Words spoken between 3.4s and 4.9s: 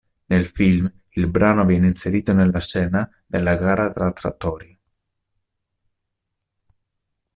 gara tra trattori.